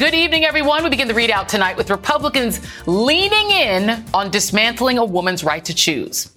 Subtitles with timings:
[0.00, 0.82] Good evening, everyone.
[0.82, 5.74] We begin the ReidOut tonight with Republicans leaning in on dismantling a woman's right to
[5.74, 6.32] choose.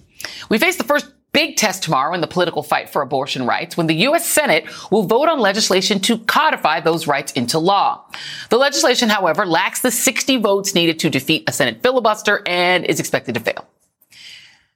[0.50, 3.86] We face the first big test tomorrow in the political fight for abortion rights when
[3.86, 4.28] the U.S.
[4.28, 8.04] Senate will vote on legislation to codify those rights into law.
[8.50, 13.00] The legislation, however, lacks the 60 votes needed to defeat a Senate filibuster and is
[13.00, 13.66] expected to fail.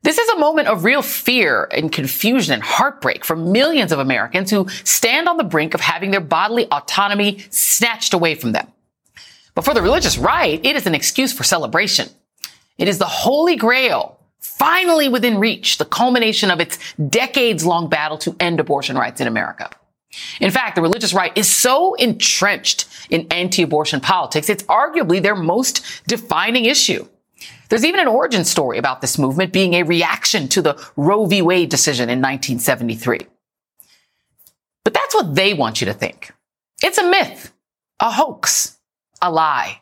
[0.02, 4.50] This is a moment of real fear and confusion and heartbreak for millions of Americans
[4.50, 8.72] who stand on the brink of having their bodily autonomy snatched away from them.
[9.58, 12.08] But for the religious right, it is an excuse for celebration.
[12.78, 18.18] It is the holy grail, finally within reach, the culmination of its decades long battle
[18.18, 19.68] to end abortion rights in America.
[20.40, 25.84] In fact, the religious right is so entrenched in anti-abortion politics, it's arguably their most
[26.06, 27.08] defining issue.
[27.68, 31.42] There's even an origin story about this movement being a reaction to the Roe v.
[31.42, 33.26] Wade decision in 1973.
[34.84, 36.32] But that's what they want you to think.
[36.80, 37.52] It's a myth,
[37.98, 38.77] a hoax,
[39.20, 39.80] a lie.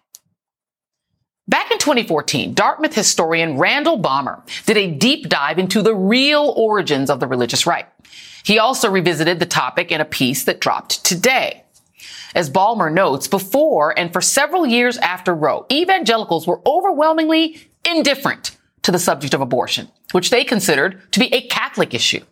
[1.48, 7.08] Back in 2014, Dartmouth historian Randall Balmer did a deep dive into the real origins
[7.08, 7.86] of the religious right.
[8.44, 11.64] He also revisited the topic in a piece that dropped today.
[12.34, 18.92] As Balmer notes, before and for several years after Roe, evangelicals were overwhelmingly indifferent to
[18.92, 22.24] the subject of abortion, which they considered to be a Catholic issue.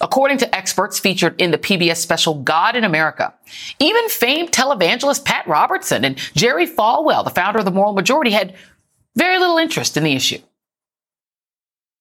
[0.00, 3.32] According to experts featured in the PBS special God in America,
[3.78, 8.54] even famed televangelist Pat Robertson and Jerry Falwell, the founder of the Moral Majority, had
[9.16, 10.38] very little interest in the issue.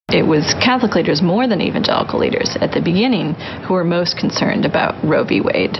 [0.10, 3.34] It was Catholic leaders more than evangelical leaders at the beginning
[3.64, 5.42] who were most concerned about Roe v.
[5.42, 5.78] Wade.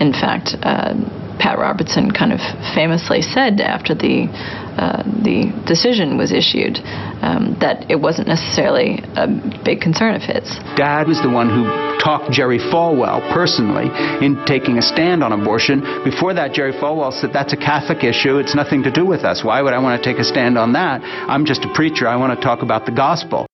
[0.00, 0.94] In fact, uh,
[1.38, 2.40] Pat Robertson kind of
[2.74, 4.28] famously said after the
[4.76, 6.78] uh, the decision was issued
[7.22, 9.26] um, that it wasn't necessarily a
[9.64, 10.44] big concern of his.
[10.76, 11.64] Dad was the one who
[11.98, 13.88] talked Jerry Falwell personally
[14.24, 15.80] in taking a stand on abortion.
[16.04, 18.38] Before that, Jerry Falwell said, That's a Catholic issue.
[18.38, 19.42] It's nothing to do with us.
[19.42, 21.00] Why would I want to take a stand on that?
[21.02, 22.06] I'm just a preacher.
[22.06, 23.46] I want to talk about the gospel.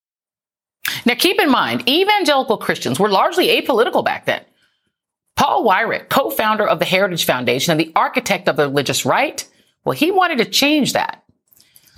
[1.06, 4.44] Now, keep in mind, evangelical Christians were largely apolitical back then.
[5.36, 9.48] Paul Weyrich, co-founder of the Heritage Foundation and the architect of the religious right,
[9.84, 11.24] well, he wanted to change that.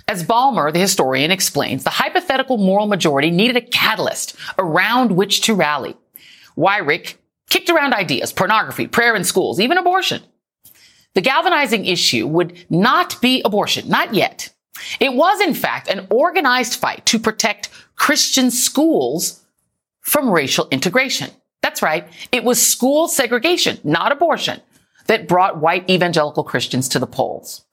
[0.07, 5.55] As Balmer, the historian, explains, the hypothetical moral majority needed a catalyst around which to
[5.55, 5.97] rally.
[6.55, 7.15] Weyrich
[7.49, 10.21] kicked around ideas, pornography, prayer in schools, even abortion.
[11.15, 14.53] The galvanizing issue would not be abortion, not yet.
[14.99, 19.43] It was, in fact, an organized fight to protect Christian schools
[20.01, 21.31] from racial integration.
[21.65, 22.07] That's right.
[22.31, 24.61] It was school segregation, not abortion,
[25.07, 27.65] that brought white evangelical Christians to the polls.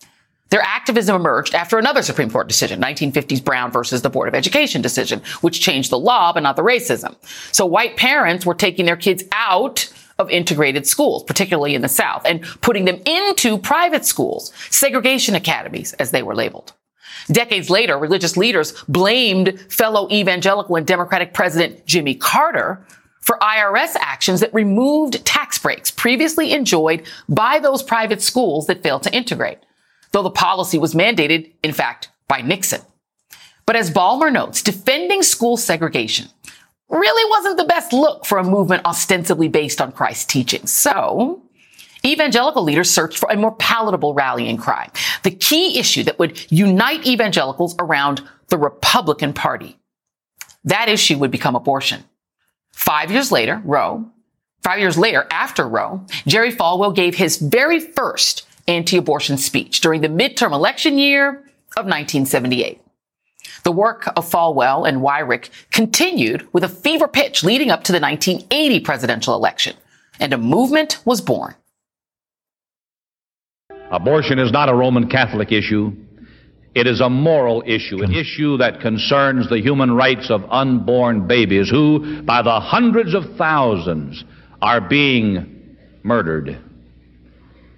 [0.48, 4.80] Their activism emerged after another Supreme Court decision, 1950s Brown versus the Board of Education
[4.80, 7.16] decision, which changed the law, but not the racism.
[7.54, 12.22] So white parents were taking their kids out of integrated schools, particularly in the South,
[12.24, 16.72] and putting them into private schools, segregation academies, as they were labeled.
[17.26, 22.86] Decades later, religious leaders blamed fellow evangelical and Democratic President Jimmy Carter
[23.22, 29.04] for IRS actions that removed tax breaks previously enjoyed by those private schools that failed
[29.04, 29.58] to integrate,
[30.10, 32.82] though the policy was mandated, in fact, by Nixon.
[33.64, 36.28] But as Balmer notes, defending school segregation
[36.88, 40.70] really wasn't the best look for a movement ostensibly based on Christ's teachings.
[40.70, 41.42] So,
[42.04, 44.90] evangelical leaders searched for a more palatable rallying cry,
[45.22, 49.78] the key issue that would unite evangelicals around the Republican Party.
[50.64, 52.04] That issue would become abortion.
[52.72, 54.06] Five years later, Roe,
[54.62, 60.08] five years later, after Roe, Jerry Falwell gave his very first anti-abortion speech during the
[60.08, 61.30] midterm election year
[61.76, 62.80] of 1978.
[63.64, 68.00] The work of Falwell and Weyrich continued with a fever pitch leading up to the
[68.00, 69.76] 1980 presidential election,
[70.18, 71.54] and a movement was born.
[73.90, 75.92] Abortion is not a Roman Catholic issue.
[76.74, 81.68] It is a moral issue, an issue that concerns the human rights of unborn babies
[81.68, 84.24] who, by the hundreds of thousands,
[84.62, 86.58] are being murdered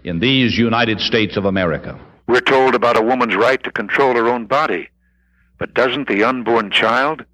[0.04, 1.98] in these United States of America.
[2.28, 4.88] We're told about a woman's right to control her own body.
[5.58, 7.24] But doesn't the unborn child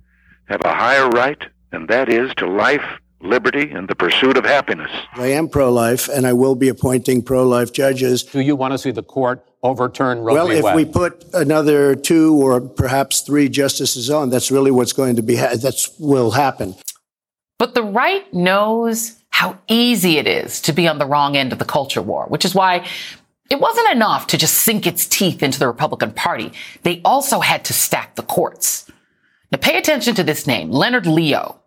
[0.46, 1.42] have a higher right,
[1.72, 2.84] and that is to life
[3.22, 4.90] liberty, and the pursuit of happiness.
[5.14, 8.22] I am pro life, and I will be appointing pro life judges.
[8.22, 10.54] Do you want to see the court overturn Roe Well, v.
[10.54, 15.22] if we put another two or perhaps three justices on, that's really what's going to
[15.22, 16.74] be, ha- that's will happen.
[17.58, 21.58] But the right knows how easy it is to be on the wrong end of
[21.58, 22.86] the culture war, which is why
[23.50, 26.52] it wasn't enough to just sink its teeth into the Republican Party.
[26.82, 28.90] They also had to stack the courts.
[29.52, 31.59] Now pay attention to this name, Leonard Leo,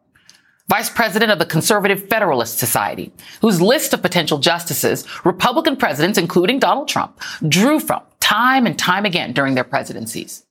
[0.67, 3.11] vice president of the Conservative Federalist Society,
[3.41, 9.05] whose list of potential justices Republican presidents, including Donald Trump, drew from time and time
[9.05, 10.45] again during their presidencies.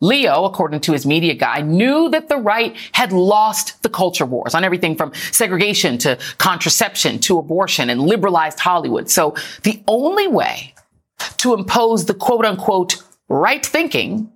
[0.00, 4.54] Leo, according to his media guy, knew that the right had lost the culture wars
[4.54, 9.10] on everything from segregation to contraception to abortion and liberalized Hollywood.
[9.10, 10.74] So the only way
[11.36, 14.32] to impose the quote unquote right thinking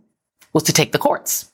[0.53, 1.51] was to take the courts.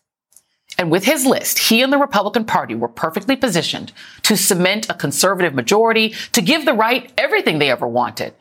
[0.80, 3.92] And with his list, he and the Republican Party were perfectly positioned
[4.22, 8.32] to cement a conservative majority, to give the right everything they ever wanted,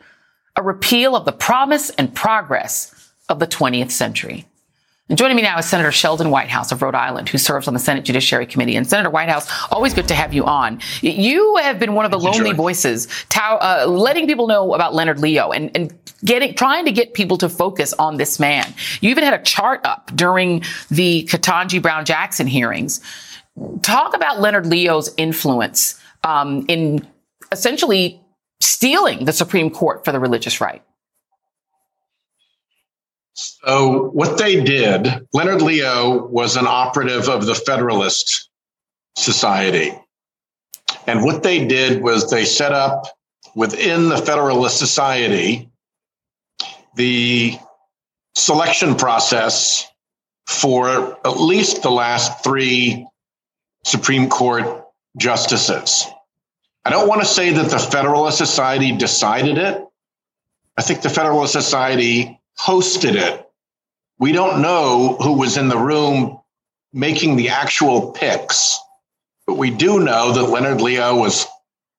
[0.56, 4.46] a repeal of the promise and progress of the 20th century.
[5.10, 7.80] And joining me now is Senator Sheldon Whitehouse of Rhode Island, who serves on the
[7.80, 8.76] Senate Judiciary Committee.
[8.76, 10.78] And Senator Whitehouse, always good to have you on.
[11.02, 15.18] You have been one of the lonely voices, tow- uh, letting people know about Leonard
[15.18, 15.92] Leo and, and
[16.24, 18.72] getting, trying to get people to focus on this man.
[19.00, 20.62] You even had a chart up during
[20.92, 23.00] the Ketanji Brown Jackson hearings.
[23.82, 27.04] Talk about Leonard Leo's influence um, in
[27.50, 28.20] essentially
[28.60, 30.84] stealing the Supreme Court for the religious right.
[33.34, 38.50] So, what they did, Leonard Leo was an operative of the Federalist
[39.16, 39.92] Society.
[41.06, 43.06] And what they did was they set up
[43.54, 45.70] within the Federalist Society
[46.94, 47.58] the
[48.34, 49.86] selection process
[50.46, 53.06] for at least the last three
[53.84, 54.84] Supreme Court
[55.16, 56.06] justices.
[56.84, 59.84] I don't want to say that the Federalist Society decided it.
[60.76, 63.46] I think the Federalist Society hosted it.
[64.18, 66.40] We don't know who was in the room
[66.92, 68.78] making the actual picks,
[69.46, 71.46] but we do know that Leonard Leo was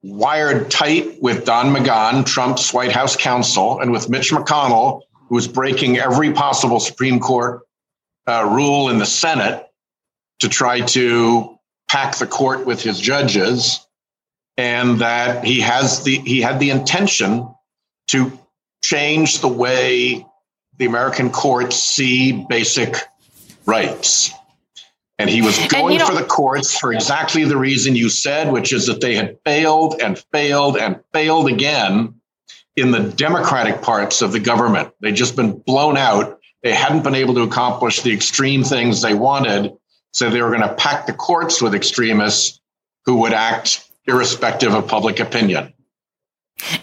[0.04, 5.48] wired tight with Don McGahn, Trump's White House counsel, and with Mitch McConnell, who was
[5.48, 7.62] breaking every possible Supreme Court
[8.28, 9.68] uh, rule in the Senate
[10.40, 11.58] to try to
[11.90, 13.86] pack the court with his judges,
[14.58, 17.48] and that he has the he had the intention
[18.08, 18.32] to
[18.84, 20.26] change the way
[20.82, 22.96] the American courts see basic
[23.68, 24.32] rights.
[25.20, 28.88] And he was going for the courts for exactly the reason you said, which is
[28.88, 32.16] that they had failed and failed and failed again
[32.76, 34.92] in the democratic parts of the government.
[35.02, 36.40] They'd just been blown out.
[36.64, 39.74] They hadn't been able to accomplish the extreme things they wanted.
[40.14, 42.60] So they were going to pack the courts with extremists
[43.06, 45.76] who would act irrespective of public opinion.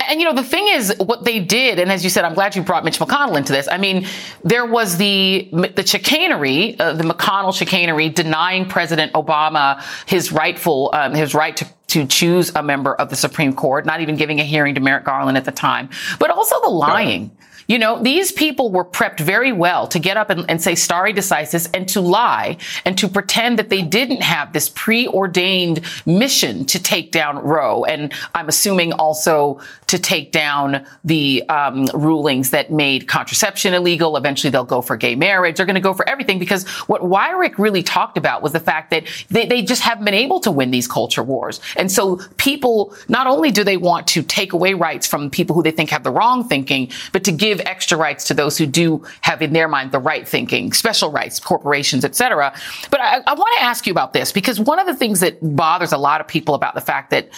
[0.09, 2.57] And you know, the thing is, what they did, and as you said, I'm glad
[2.57, 3.69] you brought Mitch McConnell into this.
[3.69, 4.07] I mean,
[4.45, 11.15] there was the the chicanery, uh, the McConnell chicanery, denying President Obama his rightful um,
[11.15, 14.45] his right to to choose a member of the Supreme Court, not even giving a
[14.45, 15.89] hearing to Merrick Garland at the time,
[16.19, 17.31] but also the lying.
[17.69, 21.13] You know, these people were prepped very well to get up and, and say stare
[21.13, 22.57] decisis and to lie
[22.87, 27.85] and to pretend that they didn't have this preordained mission to take down Roe.
[27.85, 34.17] And I'm assuming also to take down the um, rulings that made contraception illegal.
[34.17, 35.59] Eventually they'll go for gay marriage.
[35.59, 38.91] They're going to go for everything because what Weyrich really talked about was the fact
[38.91, 41.61] that they, they just haven't been able to win these culture wars.
[41.77, 45.63] And so people, not only do they want to take away rights from people who
[45.63, 49.05] they think have the wrong thinking, but to give extra rights to those who do
[49.21, 52.55] have in their mind the right thinking, special rights, corporations, et cetera.
[52.91, 55.39] But I, I want to ask you about this because one of the things that
[55.43, 57.29] bothers a lot of people about the fact that,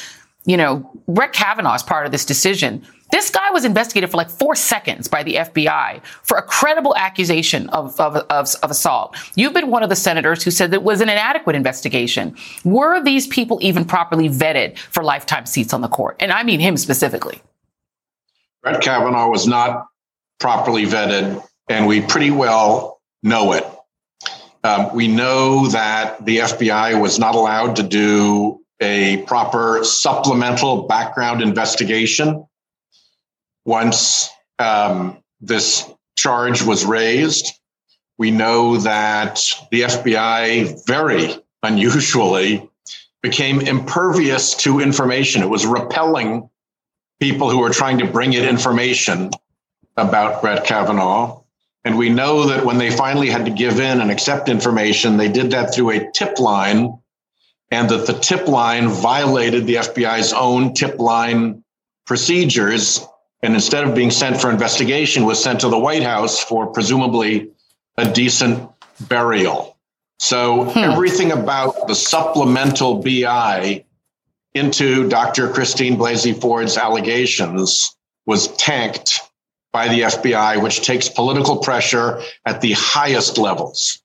[0.46, 2.82] you know, Brett Kavanaugh is part of this decision.
[3.12, 7.68] This guy was investigated for like four seconds by the FBI for a credible accusation
[7.70, 9.16] of, of, of, of assault.
[9.34, 12.36] You've been one of the senators who said that it was an inadequate investigation.
[12.64, 16.16] Were these people even properly vetted for lifetime seats on the court?
[16.20, 17.42] And I mean him specifically.
[18.62, 19.86] Brett Kavanaugh was not
[20.40, 23.64] properly vetted, and we pretty well know it.
[24.64, 31.42] Um, we know that the FBI was not allowed to do a proper supplemental background
[31.42, 32.46] investigation
[33.64, 34.28] once
[34.58, 37.52] um, this charge was raised.
[38.18, 42.68] We know that the FBI very unusually
[43.22, 45.42] became impervious to information.
[45.42, 46.48] It was repelling
[47.18, 49.30] people who were trying to bring it information
[50.00, 51.40] about Brett Kavanaugh.
[51.84, 55.30] And we know that when they finally had to give in and accept information, they
[55.30, 56.98] did that through a tip line
[57.70, 61.64] and that the tip line violated the FBI's own tip line
[62.06, 63.06] procedures.
[63.42, 67.50] And instead of being sent for investigation, was sent to the White House for presumably
[67.96, 68.68] a decent
[69.08, 69.78] burial.
[70.18, 70.78] So hmm.
[70.78, 73.84] everything about the supplemental BI
[74.52, 75.50] into Dr.
[75.50, 79.20] Christine Blasey Ford's allegations was tanked
[79.72, 84.02] by the FBI, which takes political pressure at the highest levels.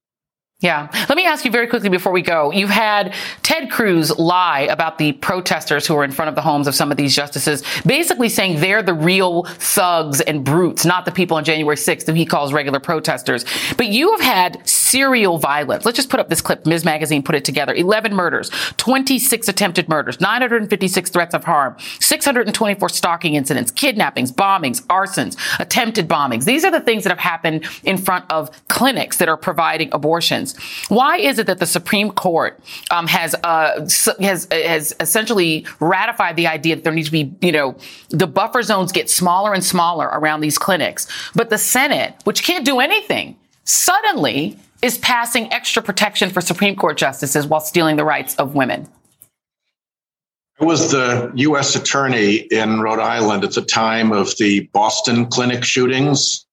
[0.62, 0.90] Yeah.
[1.10, 2.50] Let me ask you very quickly before we go.
[2.52, 6.68] You've had Ted Cruz lie about the protesters who are in front of the homes
[6.68, 11.12] of some of these justices, basically saying they're the real thugs and brutes, not the
[11.12, 13.44] people on January 6th who he calls regular protesters.
[13.76, 15.84] But you have had serial violence.
[15.84, 16.66] Let's just put up this clip.
[16.66, 16.86] Ms.
[16.86, 17.74] Magazine put it together.
[17.74, 25.36] 11 murders, 26 attempted murders, 956 threats of harm, 624 stalking incidents, kidnappings, bombings, arsons,
[25.60, 26.46] attempted bombings.
[26.46, 30.58] These are the things that have happened in front of clinics that are providing abortions.
[30.88, 32.58] Why is it that the Supreme Court
[32.90, 33.90] um, has uh,
[34.22, 37.76] has has essentially ratified the idea that there needs to be, you know,
[38.12, 42.64] the buffer zones get smaller and smaller around these clinics, but the Senate, which can't
[42.64, 43.36] do anything,
[43.66, 48.88] suddenly is passing extra protection for Supreme Court justices while stealing the rights of women?
[50.60, 51.76] I was the U.S.
[51.76, 56.46] attorney in Rhode Island at the time of the Boston clinic shootings.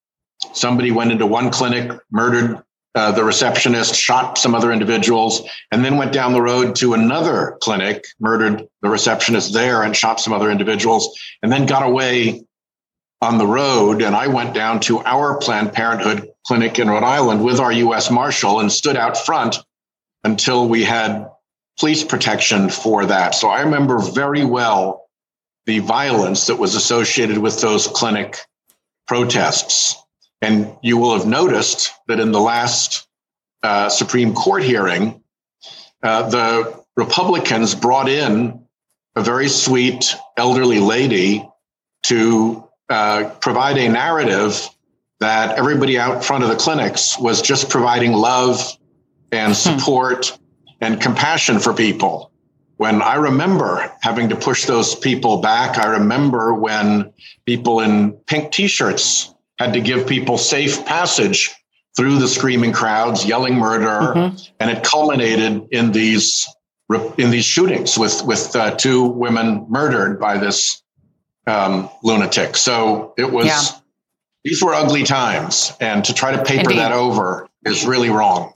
[0.54, 2.60] Somebody went into one clinic, murdered
[2.94, 7.56] uh, the receptionist shot some other individuals and then went down the road to another
[7.62, 12.44] clinic, murdered the receptionist there and shot some other individuals, and then got away
[13.22, 14.02] on the road.
[14.02, 18.10] And I went down to our Planned Parenthood clinic in Rhode Island with our U.S.
[18.10, 19.56] Marshal and stood out front
[20.24, 21.30] until we had
[21.78, 23.36] police protection for that.
[23.36, 25.08] So I remember very well
[25.66, 28.38] the violence that was associated with those clinic
[29.06, 29.96] protests.
[30.40, 33.06] And you will have noticed that in the last
[33.62, 35.22] uh, Supreme Court hearing,
[36.02, 38.66] uh, the Republicans brought in
[39.14, 41.48] a very sweet elderly lady
[42.04, 44.68] to uh, provide a narrative
[45.20, 48.60] that everybody out front of the clinics was just providing love
[49.32, 49.54] and hmm.
[49.54, 50.38] support
[50.82, 52.30] and compassion for people.
[52.76, 57.12] When I remember having to push those people back, I remember when
[57.46, 61.50] people in pink t shirts had to give people safe passage
[61.96, 64.36] through the screaming crowds, yelling murder, mm-hmm.
[64.60, 66.46] and it culminated in these
[67.16, 70.81] in these shootings with with uh, two women murdered by this
[71.46, 72.56] um, lunatic.
[72.56, 73.60] So it was yeah.
[74.44, 76.78] these were ugly times, and to try to paper Indeed.
[76.78, 78.54] that over is really wrong.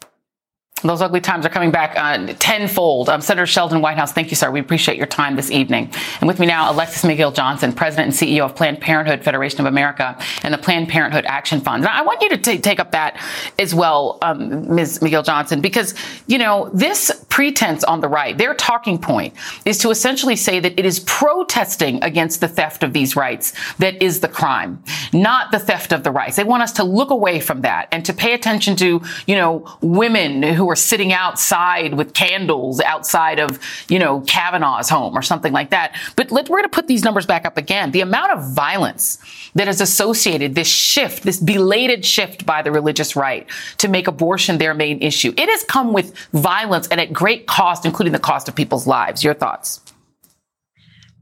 [0.86, 3.08] Those ugly times are coming back uh, tenfold.
[3.08, 4.50] Um, Senator Sheldon Whitehouse, thank you, sir.
[4.50, 5.90] We appreciate your time this evening.
[6.20, 9.66] And with me now, Alexis McGill Johnson, President and CEO of Planned Parenthood Federation of
[9.66, 11.84] America and the Planned Parenthood Action Fund.
[11.84, 13.18] And I want you to t- take up that
[13.58, 14.98] as well, um, Ms.
[14.98, 15.94] McGill Johnson, because,
[16.26, 20.78] you know, this pretense on the right, their talking point is to essentially say that
[20.78, 24.82] it is protesting against the theft of these rights that is the crime,
[25.14, 26.36] not the theft of the rights.
[26.36, 29.66] They want us to look away from that and to pay attention to, you know,
[29.80, 35.22] women who who are sitting outside with candles outside of, you know, Kavanaugh's home or
[35.22, 35.96] something like that.
[36.16, 37.90] But let, we're going to put these numbers back up again.
[37.92, 39.18] The amount of violence
[39.54, 43.46] that is associated, this shift, this belated shift by the religious right
[43.78, 45.32] to make abortion their main issue.
[45.36, 49.24] It has come with violence and at great cost, including the cost of people's lives.
[49.24, 49.80] Your thoughts?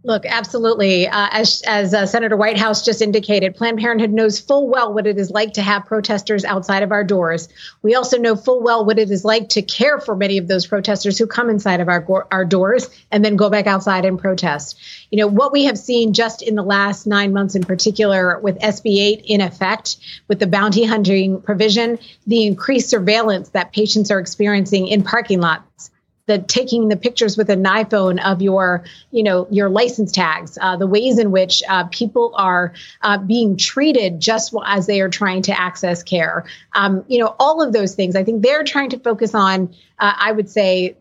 [0.06, 1.08] Look, absolutely.
[1.08, 5.16] Uh, as as uh, Senator Whitehouse just indicated, Planned Parenthood knows full well what it
[5.16, 7.49] is like to have protesters outside of our doors.
[7.80, 10.66] We also know full well what it is like to care for many of those
[10.66, 14.78] protesters who come inside of our our doors and then go back outside and protest.
[15.11, 18.58] You know what we have seen just in the last nine months, in particular, with
[18.58, 19.96] SB 8 in effect,
[20.28, 25.90] with the bounty hunting provision, the increased surveillance that patients are experiencing in parking lots
[26.26, 30.76] the taking the pictures with an iPhone of your, you know, your license tags, uh,
[30.76, 35.43] the ways in which uh, people are uh, being treated just as they are trying
[35.43, 36.45] to access care.
[36.73, 38.16] Um, you know, all of those things.
[38.16, 39.75] I think they're trying to focus on.
[39.99, 40.97] Uh, I would say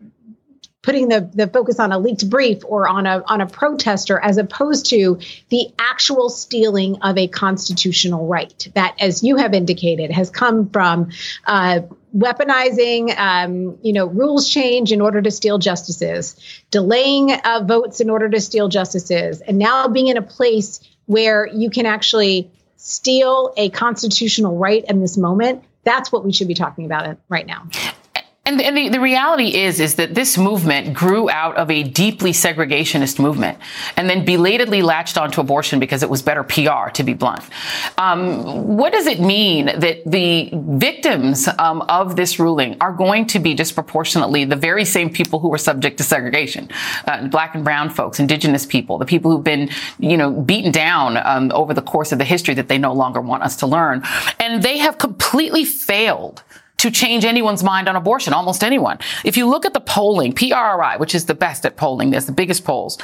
[0.84, 4.36] putting the, the focus on a leaked brief or on a on a protester as
[4.36, 10.30] opposed to the actual stealing of a constitutional right that as you have indicated has
[10.30, 11.10] come from
[11.46, 11.80] uh,
[12.16, 16.36] weaponizing, um, you know, rules change in order to steal justices,
[16.70, 21.46] delaying uh, votes in order to steal justices, and now being in a place where
[21.46, 25.64] you can actually steal a constitutional right in this moment.
[25.82, 27.66] That's what we should be talking about right now.
[28.46, 32.30] And, and the, the, reality is, is that this movement grew out of a deeply
[32.32, 33.56] segregationist movement
[33.96, 37.42] and then belatedly latched onto abortion because it was better PR, to be blunt.
[37.96, 43.38] Um, what does it mean that the victims um, of this ruling are going to
[43.38, 46.68] be disproportionately the very same people who were subject to segregation?
[47.06, 51.16] Uh, black and brown folks, indigenous people, the people who've been, you know, beaten down
[51.16, 54.02] um, over the course of the history that they no longer want us to learn.
[54.38, 56.42] And they have completely failed
[56.84, 58.98] to change anyone's mind on abortion, almost anyone.
[59.24, 62.32] If you look at the polling, PRRI, which is the best at polling, there's the
[62.32, 62.98] biggest polls.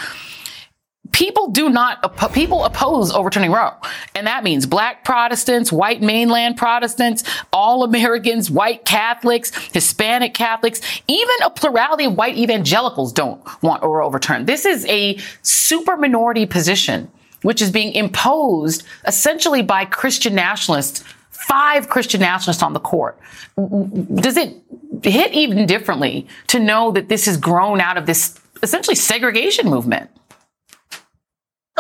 [1.13, 3.73] People do not, people oppose overturning Roe.
[4.15, 11.35] And that means black Protestants, white mainline Protestants, all Americans, white Catholics, Hispanic Catholics, even
[11.43, 14.47] a plurality of white evangelicals don't want Roe overturned.
[14.47, 17.11] This is a super minority position,
[17.43, 21.03] which is being imposed essentially by Christian nationalists
[21.49, 23.19] five Christian nationalists on the court.
[23.57, 24.55] Does it
[25.03, 30.11] hit even differently to know that this has grown out of this essentially segregation movement?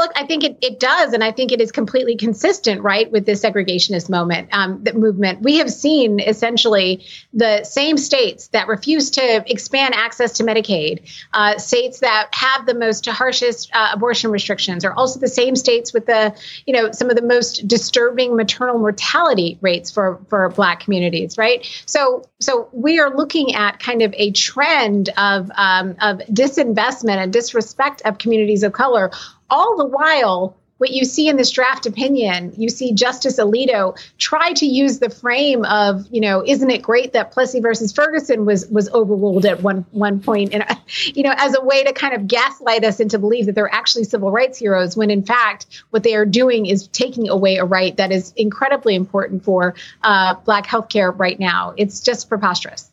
[0.00, 3.26] Look, I think it, it does, and I think it is completely consistent, right, with
[3.26, 5.42] this segregationist moment, um, the movement.
[5.42, 7.04] We have seen essentially
[7.34, 12.72] the same states that refuse to expand access to Medicaid, uh, states that have the
[12.72, 16.34] most harshest uh, abortion restrictions, are also the same states with the,
[16.66, 21.66] you know, some of the most disturbing maternal mortality rates for for Black communities, right?
[21.84, 27.30] So, so we are looking at kind of a trend of um, of disinvestment and
[27.30, 29.10] disrespect of communities of color
[29.50, 34.54] all the while, what you see in this draft opinion, you see Justice Alito try
[34.54, 38.66] to use the frame of, you know, isn't it great that Plessy versus Ferguson was
[38.68, 40.64] was overruled at one one point, and
[41.04, 44.04] you know, as a way to kind of gaslight us into believe that they're actually
[44.04, 47.94] civil rights heroes, when in fact what they are doing is taking away a right
[47.98, 51.74] that is incredibly important for uh, Black healthcare right now.
[51.76, 52.89] It's just preposterous.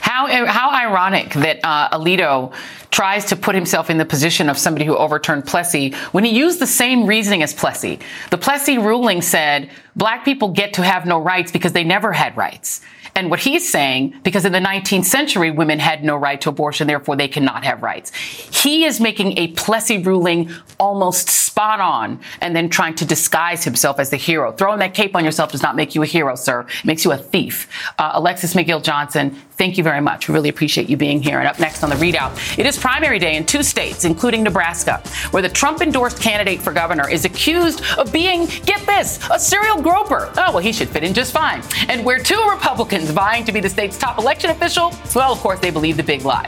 [0.00, 2.52] How how ironic that uh, Alito
[2.90, 6.58] tries to put himself in the position of somebody who overturned Plessy when he used
[6.58, 7.98] the same reasoning as Plessy.
[8.30, 12.36] The Plessy ruling said black people get to have no rights because they never had
[12.36, 12.82] rights.
[13.14, 16.86] And what he's saying, because in the 19th century, women had no right to abortion,
[16.86, 18.14] therefore they cannot have rights.
[18.14, 24.00] He is making a Plessy ruling almost spot on and then trying to disguise himself
[24.00, 24.52] as the hero.
[24.52, 26.62] Throwing that cape on yourself does not make you a hero, sir.
[26.62, 27.68] It makes you a thief.
[27.98, 30.26] Uh, Alexis McGill Johnson, thank you very much.
[30.26, 31.38] We really appreciate you being here.
[31.38, 35.00] And up next on the ReidOut, it is primary day in two states, including Nebraska,
[35.30, 39.80] where the Trump endorsed candidate for governor is accused of being, get this, a serial
[39.80, 40.32] groper.
[40.36, 41.62] Oh, well, he should fit in just fine.
[41.88, 45.60] And where two Republicans vying to be the state's top election official, well, of course,
[45.60, 46.46] they believe the big lie.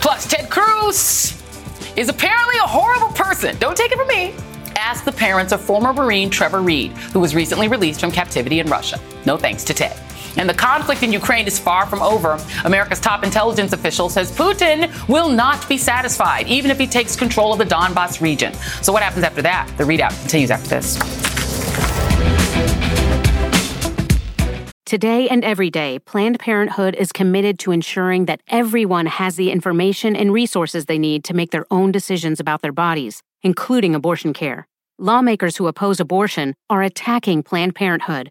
[0.00, 1.40] Plus, Ted Cruz
[1.94, 3.56] is apparently a horrible person.
[3.58, 4.34] Don't take it from me.
[4.74, 8.66] Ask the parents of former Marine Trevor Reed, who was recently released from captivity in
[8.66, 8.98] Russia.
[9.24, 9.96] No thanks to Ted.
[10.36, 12.38] And the conflict in Ukraine is far from over.
[12.64, 17.52] America's top intelligence official says Putin will not be satisfied, even if he takes control
[17.52, 18.52] of the Donbass region.
[18.82, 19.70] So, what happens after that?
[19.76, 20.96] The ReidOut continues after this.
[24.86, 30.14] Today and every day, Planned Parenthood is committed to ensuring that everyone has the information
[30.14, 34.68] and resources they need to make their own decisions about their bodies, including abortion care.
[34.96, 38.30] Lawmakers who oppose abortion are attacking Planned Parenthood,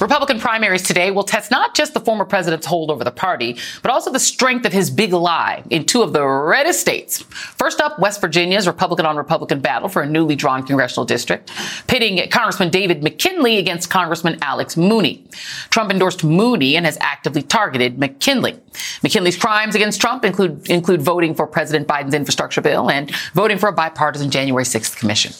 [0.00, 3.90] Republican primaries today will test not just the former president's hold over the party, but
[3.90, 7.22] also the strength of his big lie in two of the reddest states.
[7.22, 11.52] First up, West Virginia's Republican on Republican battle for a newly drawn congressional district,
[11.86, 15.24] pitting Congressman David McKinley against Congressman Alex Mooney.
[15.68, 18.58] Trump endorsed Mooney and has actively targeted McKinley.
[19.02, 23.68] McKinley's crimes against Trump include, include voting for President Biden's infrastructure bill and voting for
[23.68, 25.32] a bipartisan January 6th commission.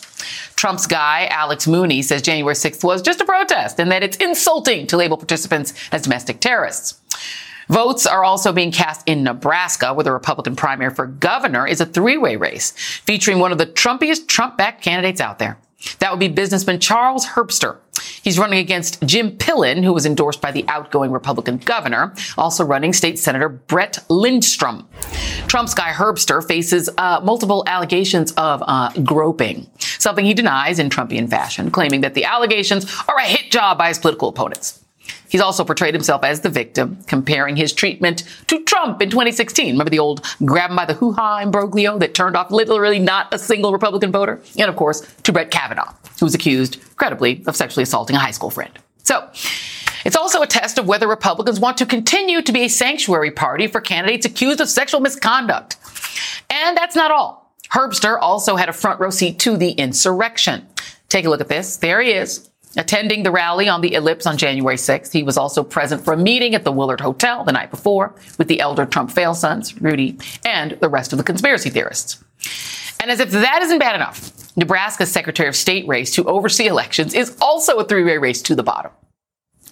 [0.57, 4.87] Trump's guy, Alex Mooney, says January 6th was just a protest and that it's insulting
[4.89, 7.01] to label participants as domestic terrorists.
[7.69, 11.87] Votes are also being cast in Nebraska, where the Republican primary for governor is a
[11.87, 12.73] three-way race,
[13.05, 15.57] featuring one of the Trumpiest Trump-backed candidates out there.
[16.01, 17.77] That would be businessman Charles Herbster.
[18.23, 22.93] He's running against Jim Pillen, who was endorsed by the outgoing Republican governor, also running
[22.93, 24.89] State Senator Brett Lindstrom.
[25.47, 31.29] Trump's guy Herbster faces uh, multiple allegations of uh, groping, something he denies in Trumpian
[31.29, 34.80] fashion, claiming that the allegations are a hit job by his political opponents.
[35.31, 39.73] He's also portrayed himself as the victim, comparing his treatment to Trump in 2016.
[39.73, 43.39] Remember the old grab him by the hoo-ha imbroglio that turned off literally not a
[43.39, 44.43] single Republican voter?
[44.59, 48.33] And of course, to Brett Kavanaugh, who was accused, credibly, of sexually assaulting a high
[48.33, 48.77] school friend.
[49.05, 49.31] So,
[50.05, 53.67] it's also a test of whether Republicans want to continue to be a sanctuary party
[53.67, 55.77] for candidates accused of sexual misconduct.
[56.49, 57.55] And that's not all.
[57.73, 60.67] Herbster also had a front row seat to the insurrection.
[61.09, 61.77] Take a look at this.
[61.77, 65.65] There he is, Attending the rally on the Ellipse on January 6th, he was also
[65.65, 69.11] present for a meeting at the Willard Hotel the night before with the elder Trump
[69.11, 72.23] fail sons, Rudy, and the rest of the conspiracy theorists.
[73.01, 77.13] And as if that isn't bad enough, Nebraska's Secretary of State race to oversee elections
[77.13, 78.93] is also a three-way race to the bottom.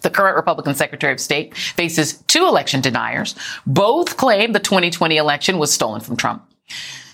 [0.03, 3.35] The current Republican Secretary of State faces two election deniers.
[3.67, 6.43] Both claim the 2020 election was stolen from Trump.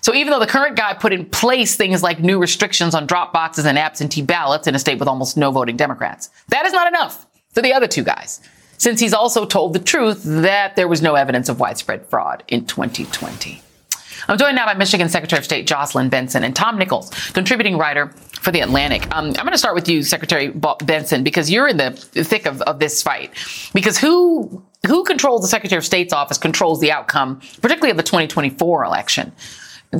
[0.04, 3.32] So even though the current guy put in place things like new restrictions on drop
[3.32, 6.86] boxes and absentee ballots in a state with almost no voting Democrats, that is not
[6.86, 8.42] enough for the other two guys,
[8.76, 12.66] since he's also told the truth that there was no evidence of widespread fraud in
[12.66, 13.62] 2020.
[14.28, 18.08] I'm joined now by Michigan Secretary of State Jocelyn Benson and Tom Nichols, contributing writer
[18.42, 19.04] for The Atlantic.
[19.10, 20.48] Um, I'm going to start with you, Secretary
[20.84, 23.30] Benson, because you're in the thick of, of this fight.
[23.72, 28.02] Because who who controls the Secretary of State's office controls the outcome, particularly of the
[28.02, 29.32] 2024 election.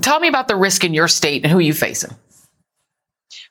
[0.01, 2.15] Tell me about the risk in your state and who you facing.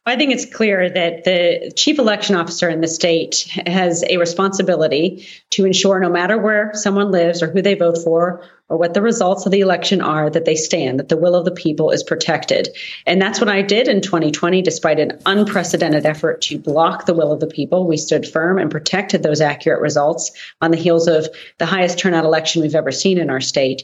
[0.05, 5.25] I think it's clear that the chief election officer in the state has a responsibility
[5.51, 9.01] to ensure no matter where someone lives or who they vote for or what the
[9.01, 12.03] results of the election are, that they stand, that the will of the people is
[12.03, 12.67] protected.
[13.05, 17.31] And that's what I did in 2020, despite an unprecedented effort to block the will
[17.31, 17.87] of the people.
[17.87, 21.27] We stood firm and protected those accurate results on the heels of
[21.59, 23.83] the highest turnout election we've ever seen in our state.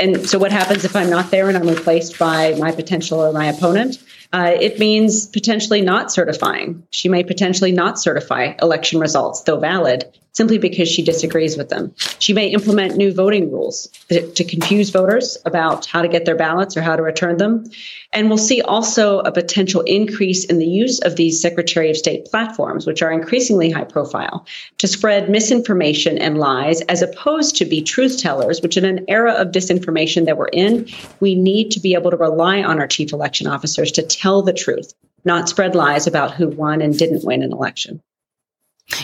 [0.00, 3.32] And so, what happens if I'm not there and I'm replaced by my potential or
[3.32, 3.98] my opponent?
[4.32, 6.86] Uh, it means potentially not certifying.
[6.90, 11.92] She may potentially not certify election results, though valid, simply because she disagrees with them.
[12.18, 16.76] She may implement new voting rules to confuse voters about how to get their ballots
[16.76, 17.64] or how to return them.
[18.12, 22.24] And we'll see also a potential increase in the use of these Secretary of State
[22.26, 24.46] platforms, which are increasingly high profile,
[24.78, 29.32] to spread misinformation and lies as opposed to be truth tellers, which in an era
[29.32, 30.88] of disinformation that we're in,
[31.20, 34.52] we need to be able to rely on our chief election officers to tell the
[34.52, 34.92] truth,
[35.24, 38.02] not spread lies about who won and didn't win an election.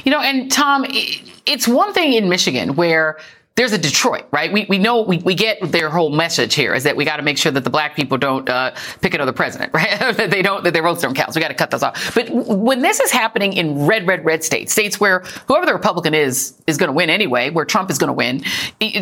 [0.04, 3.18] You know, and Tom, it's one thing in Michigan where
[3.56, 4.52] there's a Detroit, right?
[4.52, 7.22] We, we know, we, we get their whole message here is that we got to
[7.22, 9.98] make sure that the black people don't uh, pick another president, right?
[9.98, 11.32] that they don't, that their votes don't count.
[11.32, 12.14] So we got to cut those off.
[12.14, 16.12] But when this is happening in red, red, red states, states where whoever the Republican
[16.12, 18.44] is, is going to win anyway, where Trump is going to win,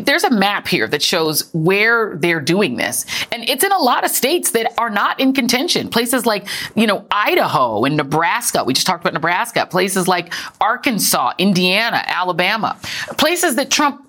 [0.05, 3.07] there's a map here that shows where they're doing this.
[3.33, 5.88] And it's in a lot of states that are not in contention.
[5.88, 8.62] Places like, you know, Idaho and Nebraska.
[8.62, 9.67] We just talked about Nebraska.
[9.67, 12.79] Places like Arkansas, Indiana, Alabama.
[13.17, 14.03] Places that Trump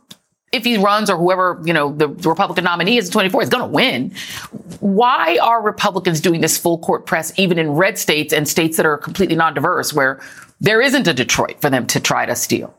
[0.56, 3.64] if he runs or whoever, you know, the Republican nominee is in 24 is going
[3.64, 4.12] to win.
[4.80, 8.86] Why are Republicans doing this full court press even in red states and states that
[8.86, 10.22] are completely non-diverse where
[10.62, 12.74] there isn't a Detroit for them to try to steal?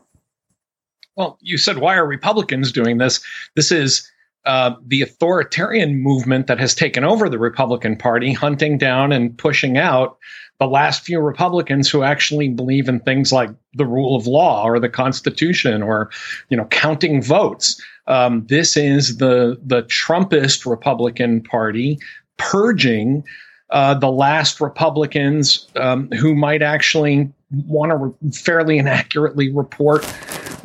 [1.15, 3.23] Well, you said, why are Republicans doing this?
[3.55, 4.09] This is
[4.45, 9.77] uh, the authoritarian movement that has taken over the Republican Party, hunting down and pushing
[9.77, 10.17] out
[10.59, 14.79] the last few Republicans who actually believe in things like the rule of law or
[14.79, 16.09] the Constitution or,
[16.49, 17.81] you know, counting votes.
[18.07, 21.99] Um, this is the the Trumpist Republican Party
[22.37, 23.23] purging
[23.69, 30.05] uh, the last Republicans um, who might actually want to re- fairly and accurately report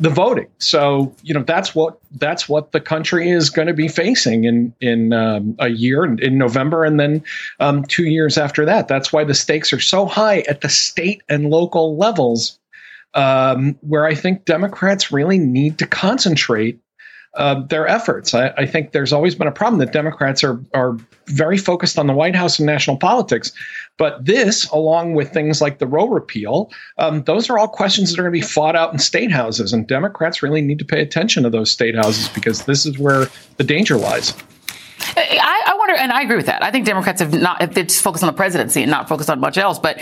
[0.03, 0.49] the voting.
[0.57, 4.73] So you know that's what that's what the country is going to be facing in
[4.81, 7.23] in um, a year in November and then
[7.61, 8.89] um, two years after that.
[8.89, 12.59] That's why the stakes are so high at the state and local levels,
[13.13, 16.79] um, where I think Democrats really need to concentrate
[17.35, 18.33] uh, their efforts.
[18.33, 22.05] I, I, think there's always been a problem that Democrats are are very focused on
[22.05, 23.51] the White House and national politics,
[23.97, 28.19] but this, along with things like the Roe repeal, um, those are all questions that
[28.19, 31.01] are going to be fought out in state houses, and Democrats really need to pay
[31.01, 34.33] attention to those state houses because this is where the danger lies.
[35.15, 36.63] I, I wonder, and I agree with that.
[36.63, 39.39] I think Democrats have not, they're just focused on the presidency and not focused on
[39.39, 39.77] much else.
[39.79, 40.01] But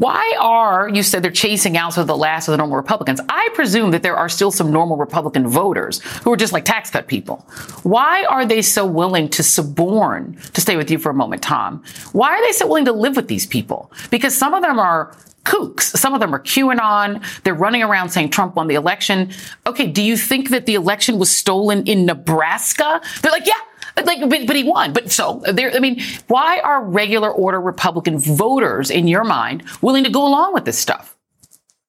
[0.00, 3.20] why are you said they're chasing out sort of the last of the normal Republicans?
[3.28, 6.90] I presume that there are still some normal Republican voters who are just like tax
[6.90, 7.46] cut people.
[7.82, 10.36] Why are they so willing to suborn?
[10.52, 11.82] To stay with you for a moment, Tom.
[12.12, 13.92] Why are they so willing to live with these people?
[14.10, 15.82] Because some of them are kooks.
[15.82, 17.24] Some of them are QAnon.
[17.42, 19.32] They're running around saying Trump won the election.
[19.66, 23.00] Okay, do you think that the election was stolen in Nebraska?
[23.22, 23.54] They're like, yeah,
[23.96, 24.92] like, but, but he won.
[24.92, 30.04] But so there, I mean, why are regular order Republican voters, in your mind, willing
[30.04, 31.16] to go along with this stuff?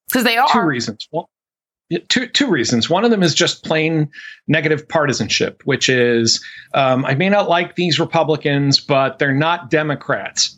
[0.08, 0.48] Because they are.
[0.48, 1.08] Two reasons.
[1.10, 1.28] Well,
[2.08, 2.88] two two reasons.
[2.88, 4.10] One of them is just plain
[4.48, 10.53] negative partisanship, which is um, I may not like these Republicans, but they're not Democrats.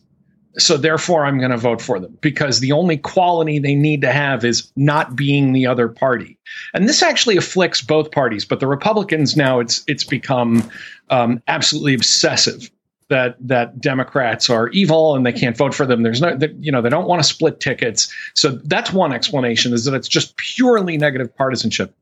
[0.59, 4.13] So therefore, I'm going to vote for them because the only quality they need to
[4.13, 6.39] have is not being the other party.
[6.73, 10.69] And this actually afflicts both parties, but the Republicans now it's it's become
[11.11, 12.71] um, absolutely obsessive
[13.09, 16.03] that that Democrats are evil and they can't vote for them.
[16.03, 18.13] There's no, you know, they don't want to split tickets.
[18.35, 21.97] So that's one explanation is that it's just purely negative partisanship.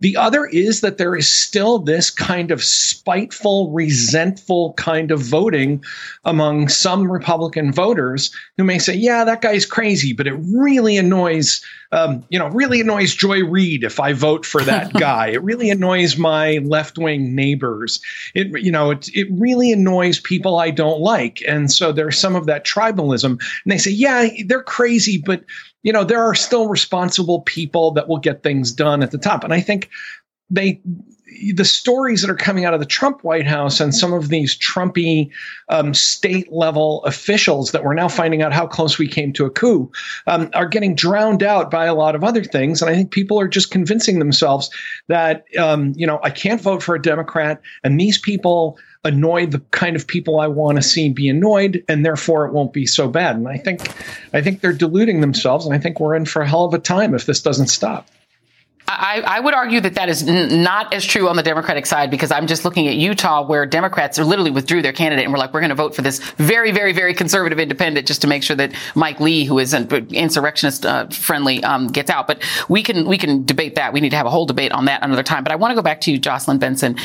[0.00, 5.82] The other is that there is still this kind of spiteful, resentful kind of voting
[6.24, 11.64] among some Republican voters who may say, "Yeah, that guy's crazy," but it really annoys
[11.92, 15.28] um, you know, really annoys Joy Reid if I vote for that guy.
[15.28, 18.00] it really annoys my left wing neighbors.
[18.34, 21.42] It, you know, it, it really annoys people I don't like.
[21.48, 23.30] And so there's some of that tribalism.
[23.30, 25.44] And they say, yeah, they're crazy, but,
[25.82, 29.42] you know, there are still responsible people that will get things done at the top.
[29.42, 29.90] And I think
[30.48, 30.80] they
[31.54, 34.56] the stories that are coming out of the Trump White House and some of these
[34.56, 35.30] Trumpy
[35.68, 39.50] um, state level officials that we're now finding out how close we came to a
[39.50, 39.90] coup
[40.26, 42.82] um, are getting drowned out by a lot of other things.
[42.82, 44.70] And I think people are just convincing themselves
[45.08, 49.60] that, um, you know, I can't vote for a Democrat and these people annoy the
[49.70, 53.08] kind of people I want to see be annoyed, and therefore it won't be so
[53.08, 53.36] bad.
[53.36, 53.88] And I think,
[54.34, 56.78] I think they're deluding themselves, and I think we're in for a hell of a
[56.78, 58.08] time if this doesn't stop.
[58.98, 62.10] I, I, would argue that that is n- not as true on the Democratic side
[62.10, 65.38] because I'm just looking at Utah where Democrats are literally withdrew their candidate and were
[65.38, 68.42] like, we're going to vote for this very, very, very conservative independent just to make
[68.42, 72.26] sure that Mike Lee, who is an insurrectionist uh, friendly, um, gets out.
[72.26, 73.92] But we can we can debate that.
[73.92, 75.44] We need to have a whole debate on that another time.
[75.44, 76.96] But I want to go back to you, Jocelyn Benson.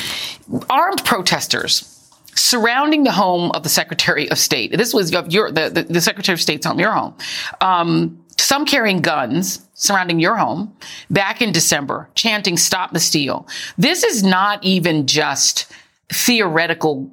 [0.70, 1.92] Armed protesters
[2.36, 4.78] surrounding the home of the Secretary of State.
[4.78, 7.16] This was your the, the, the Secretary of State's home, your home.
[7.62, 10.76] Um, some carrying guns surrounding your home
[11.10, 15.68] back in December, chanting "Stop the Steal." This is not even just
[16.10, 17.12] theoretical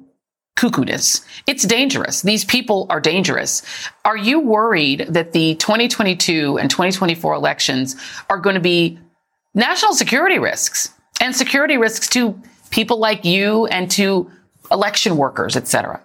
[0.55, 1.21] cuckoo-ness.
[1.47, 2.21] It's dangerous.
[2.21, 3.63] These people are dangerous.
[4.05, 7.95] Are you worried that the 2022 and 2024 elections
[8.29, 8.99] are going to be
[9.55, 14.29] national security risks and security risks to people like you and to
[14.71, 16.02] election workers, et cetera?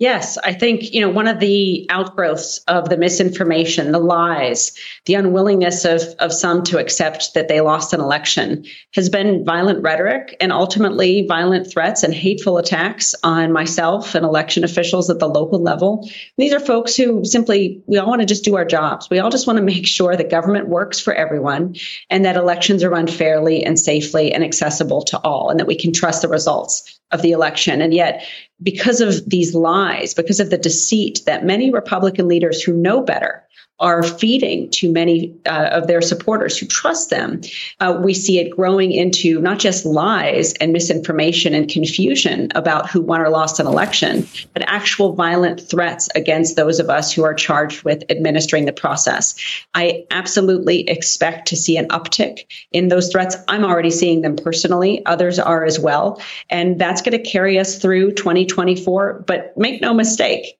[0.00, 5.14] Yes, I think, you know, one of the outgrowths of the misinformation, the lies, the
[5.14, 10.36] unwillingness of, of some to accept that they lost an election has been violent rhetoric
[10.40, 15.60] and ultimately violent threats and hateful attacks on myself and election officials at the local
[15.60, 16.08] level.
[16.36, 19.10] These are folks who simply, we all want to just do our jobs.
[19.10, 21.74] We all just want to make sure that government works for everyone
[22.08, 25.76] and that elections are run fairly and safely and accessible to all and that we
[25.76, 27.80] can trust the results of the election.
[27.80, 28.24] And yet,
[28.62, 33.42] because of these lies, because of the deceit that many Republican leaders who know better
[33.80, 37.40] are feeding to many uh, of their supporters who trust them,
[37.80, 43.00] uh, we see it growing into not just lies and misinformation and confusion about who
[43.00, 47.34] won or lost an election, but actual violent threats against those of us who are
[47.34, 49.34] charged with administering the process.
[49.74, 53.36] I absolutely expect to see an uptick in those threats.
[53.46, 56.20] I'm already seeing them personally, others are as well.
[56.50, 59.24] And that's going to carry us through 2024.
[59.26, 60.57] But make no mistake,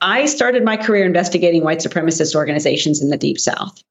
[0.00, 3.82] I started my career investigating white supremacist organizations in the Deep South.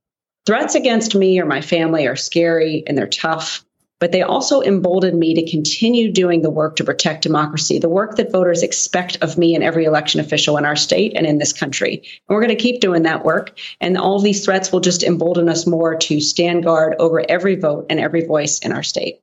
[0.45, 3.65] Threats against me or my family are scary and they're tough,
[3.99, 8.17] but they also emboldened me to continue doing the work to protect democracy, the work
[8.17, 11.53] that voters expect of me and every election official in our state and in this
[11.53, 11.95] country.
[11.95, 13.57] And we're going to keep doing that work.
[13.81, 17.87] And all these threats will just embolden us more to stand guard over every vote
[17.89, 19.21] and every voice in our state.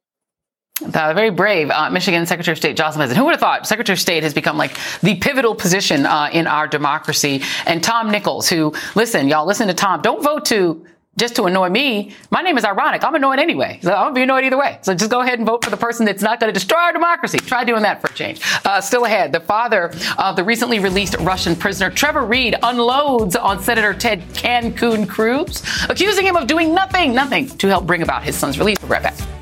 [0.84, 1.70] Uh, very brave.
[1.70, 3.16] Uh, Michigan Secretary of State Jocelyn Benson.
[3.16, 6.46] Who would have thought Secretary of State has become like the pivotal position uh, in
[6.46, 7.42] our democracy?
[7.66, 10.02] And Tom Nichols, who, listen, y'all, listen to Tom.
[10.02, 10.86] Don't vote to
[11.18, 12.12] just to annoy me.
[12.30, 13.04] My name is ironic.
[13.04, 13.78] I'm annoyed anyway.
[13.82, 14.78] So I'm gonna be annoyed either way.
[14.82, 16.92] So just go ahead and vote for the person that's not going to destroy our
[16.92, 17.38] democracy.
[17.38, 18.40] Try doing that for a change.
[18.64, 23.62] Uh, still ahead, the father of the recently released Russian prisoner Trevor Reed unloads on
[23.62, 28.34] Senator Ted Cancun Cruz, accusing him of doing nothing, nothing to help bring about his
[28.34, 28.80] son's release.
[28.80, 29.41] We'll right back.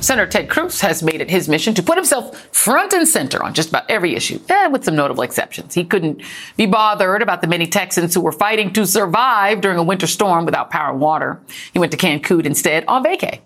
[0.00, 3.52] Senator Ted Cruz has made it his mission to put himself front and center on
[3.52, 5.74] just about every issue, eh, with some notable exceptions.
[5.74, 6.22] He couldn't
[6.56, 10.46] be bothered about the many Texans who were fighting to survive during a winter storm
[10.46, 11.38] without power and water.
[11.72, 13.40] He went to Cancun instead on vacay.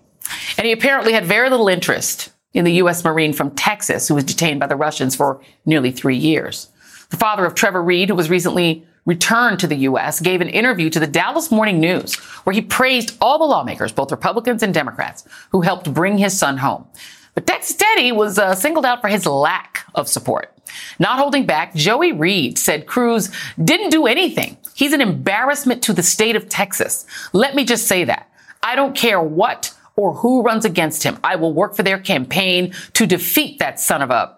[0.57, 3.03] And he apparently had very little interest in the U.S.
[3.03, 6.69] Marine from Texas who was detained by the Russians for nearly three years.
[7.09, 10.89] The father of Trevor Reed, who was recently returned to the U.S., gave an interview
[10.89, 15.25] to the Dallas Morning News where he praised all the lawmakers, both Republicans and Democrats,
[15.51, 16.85] who helped bring his son home.
[17.33, 20.51] But Texas Teddy was uh, singled out for his lack of support.
[20.99, 23.29] Not holding back, Joey Reed said Cruz
[23.63, 24.57] didn't do anything.
[24.73, 27.05] He's an embarrassment to the state of Texas.
[27.33, 28.29] Let me just say that.
[28.63, 31.17] I don't care what or who runs against him.
[31.23, 34.37] I will work for their campaign to defeat that son of a.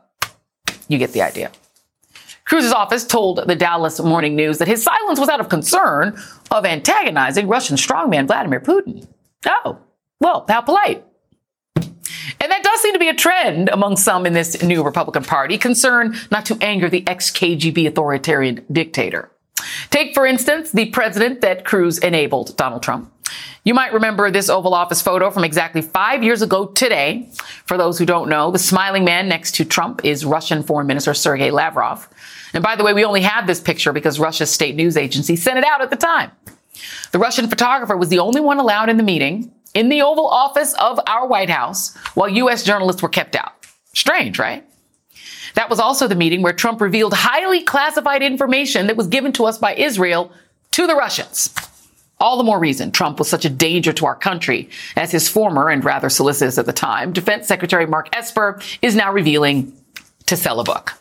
[0.88, 1.52] You get the idea.
[2.48, 6.18] Cruz's office told the Dallas Morning News that his silence was out of concern
[6.50, 9.06] of antagonizing Russian strongman Vladimir Putin.
[9.46, 9.80] Oh,
[10.22, 11.04] well, how polite.
[11.76, 15.58] And that does seem to be a trend among some in this new Republican Party,
[15.58, 19.30] concerned not to anger the ex KGB authoritarian dictator.
[19.90, 23.12] Take, for instance, the president that Cruz enabled, Donald Trump.
[23.64, 27.30] You might remember this Oval Office photo from exactly five years ago today.
[27.66, 31.14] For those who don't know, the smiling man next to Trump is Russian Foreign Minister
[31.14, 32.08] Sergei Lavrov.
[32.54, 35.58] And by the way, we only have this picture because Russia's state news agency sent
[35.58, 36.32] it out at the time.
[37.12, 40.74] The Russian photographer was the only one allowed in the meeting in the Oval Office
[40.74, 42.64] of our White House while U.S.
[42.64, 43.54] journalists were kept out.
[43.94, 44.64] Strange, right?
[45.56, 49.46] That was also the meeting where Trump revealed highly classified information that was given to
[49.46, 50.32] us by Israel
[50.72, 51.54] to the Russians.
[52.20, 55.70] All the more reason Trump was such a danger to our country, as his former
[55.70, 59.74] and rather solicitous at the time, Defense Secretary Mark Esper is now revealing
[60.26, 60.94] to sell a book.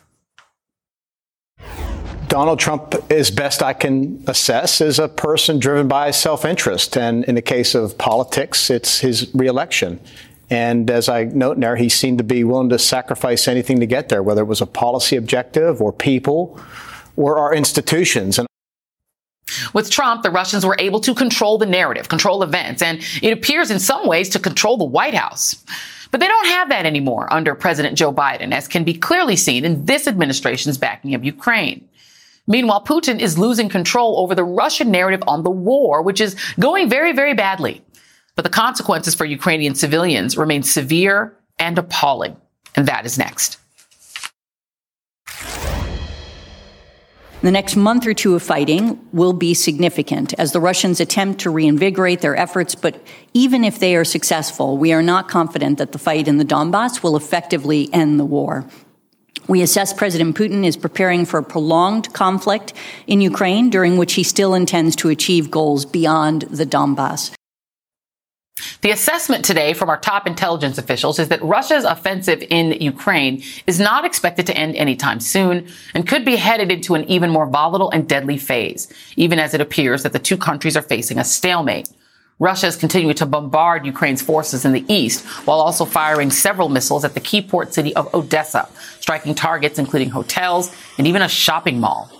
[2.27, 6.97] Donald Trump, as best I can assess, is a person driven by self interest.
[6.97, 9.99] And in the case of politics, it's his reelection.
[10.49, 14.09] And as I note there, he seemed to be willing to sacrifice anything to get
[14.09, 16.59] there, whether it was a policy objective or people
[17.15, 18.39] or our institutions.
[18.39, 18.47] And
[19.73, 23.71] with Trump, the Russians were able to control the narrative, control events, and it appears
[23.71, 25.63] in some ways to control the White House.
[26.11, 29.65] But they don't have that anymore under President Joe Biden, as can be clearly seen
[29.65, 31.87] in this administration's backing of Ukraine.
[32.47, 36.89] Meanwhile, Putin is losing control over the Russian narrative on the war, which is going
[36.89, 37.83] very, very badly.
[38.35, 42.37] But the consequences for Ukrainian civilians remain severe and appalling.
[42.75, 43.57] And that is next.
[47.41, 51.51] The next month or two of fighting will be significant as the Russians attempt to
[51.51, 52.73] reinvigorate their efforts.
[52.73, 52.99] But
[53.33, 57.03] even if they are successful, we are not confident that the fight in the Donbass
[57.03, 58.67] will effectively end the war.
[59.47, 62.73] We assess President Putin is preparing for a prolonged conflict
[63.07, 67.31] in Ukraine during which he still intends to achieve goals beyond the Donbass.
[68.81, 73.79] The assessment today from our top intelligence officials is that Russia's offensive in Ukraine is
[73.79, 77.91] not expected to end anytime soon and could be headed into an even more volatile
[77.91, 81.89] and deadly phase, even as it appears that the two countries are facing a stalemate.
[82.39, 87.03] Russia is continuing to bombard Ukraine's forces in the east while also firing several missiles
[87.03, 88.69] at the key port city of Odessa,
[88.99, 92.11] striking targets including hotels and even a shopping mall.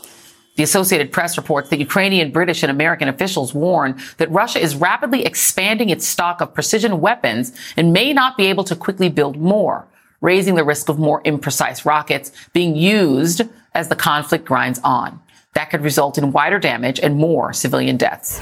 [0.55, 5.23] The Associated Press reports that Ukrainian, British, and American officials warn that Russia is rapidly
[5.23, 9.85] expanding its stock of precision weapons and may not be able to quickly build more,
[10.19, 13.43] raising the risk of more imprecise rockets being used
[13.75, 15.21] as the conflict grinds on.
[15.53, 18.41] That could result in wider damage and more civilian deaths.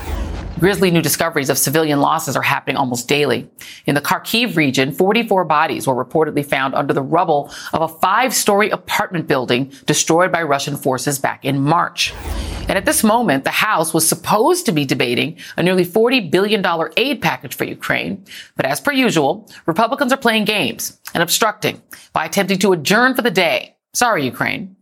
[0.57, 3.49] Grisly new discoveries of civilian losses are happening almost daily.
[3.85, 8.69] In the Kharkiv region, 44 bodies were reportedly found under the rubble of a five-story
[8.69, 12.13] apartment building destroyed by Russian forces back in March.
[12.69, 16.65] And at this moment, the House was supposed to be debating a nearly $40 billion
[16.95, 18.23] aid package for Ukraine.
[18.55, 21.81] But as per usual, Republicans are playing games and obstructing
[22.13, 23.75] by attempting to adjourn for the day.
[23.93, 24.74] Sorry, Ukraine.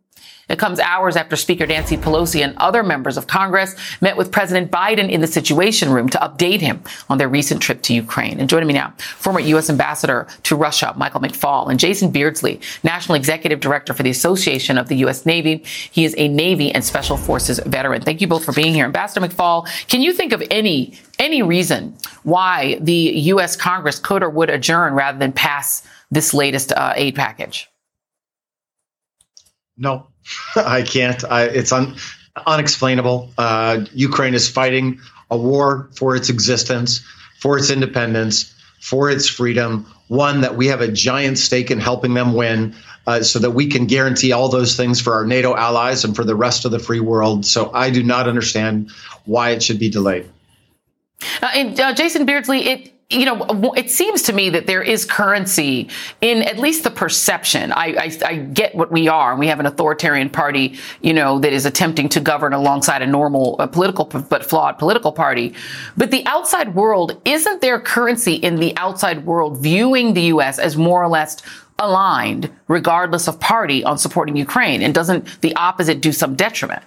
[0.50, 4.72] It comes hours after Speaker Nancy Pelosi and other members of Congress met with President
[4.72, 8.40] Biden in the Situation Room to update him on their recent trip to Ukraine.
[8.40, 9.70] And joining me now, former U.S.
[9.70, 14.90] Ambassador to Russia, Michael McFaul, and Jason Beardsley, National Executive Director for the Association of
[14.90, 15.26] the U.S.
[15.26, 15.64] Navy.
[15.92, 18.02] He is a Navy and Special Forces veteran.
[18.02, 18.86] Thank you both for being here.
[18.86, 23.56] Ambassador McFaul, can you think of any any reason why the U.S.
[23.56, 27.70] Congress could or would adjourn rather than pass this latest uh, aid package?
[29.78, 30.08] No,
[30.56, 31.24] I can't.
[31.26, 31.96] I, it's un,
[32.46, 33.32] unexplainable.
[33.38, 35.00] Uh, Ukraine is fighting
[35.30, 37.04] a war for its existence,
[37.40, 42.14] for its independence, for its freedom, one that we have a giant stake in helping
[42.14, 42.76] them win.
[43.06, 46.24] Uh, so that we can guarantee all those things for our NATO allies and for
[46.24, 47.46] the rest of the free world.
[47.46, 48.92] So I do not understand
[49.26, 50.30] why it should be delayed.
[51.42, 55.06] Uh, and uh, Jason Beardsley, it you know, it seems to me that there is
[55.06, 55.90] currency
[56.22, 57.72] in at least the perception.
[57.72, 59.32] I, I, I, get what we are.
[59.32, 63.08] And we have an authoritarian party, you know, that is attempting to govern alongside a
[63.08, 65.54] normal uh, political but flawed political party.
[65.98, 70.60] But the outside world, isn't there currency in the outside world viewing the U.S.
[70.60, 71.38] as more or less
[71.80, 74.82] aligned, regardless of party, on supporting Ukraine?
[74.82, 76.84] And doesn't the opposite do some detriment?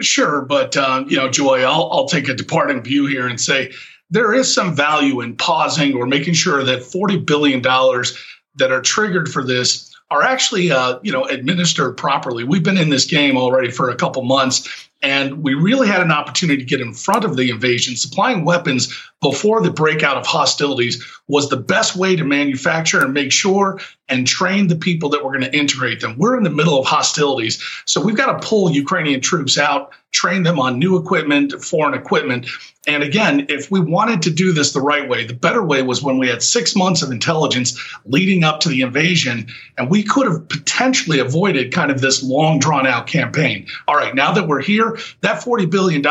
[0.00, 3.72] Sure, but um, you know, Joy, I'll, I'll take a departing view here and say
[4.12, 9.28] there is some value in pausing or making sure that $40 billion that are triggered
[9.30, 12.44] for this are actually uh, you know administered properly.
[12.44, 16.12] We've been in this game already for a couple months, and we really had an
[16.12, 17.96] opportunity to get in front of the invasion.
[17.96, 23.32] Supplying weapons before the breakout of hostilities was the best way to manufacture and make
[23.32, 26.18] sure and train the people that were going to integrate them.
[26.18, 30.42] We're in the middle of hostilities, so we've got to pull Ukrainian troops out, train
[30.42, 32.46] them on new equipment, foreign equipment.
[32.86, 36.02] And again, if we wanted to do this the right way, the better way was
[36.02, 39.46] when we had six months of intelligence leading up to the invasion,
[39.78, 43.68] and we could have potentially avoided kind of this long drawn out campaign.
[43.86, 46.02] All right, now that we're here, that $40 billion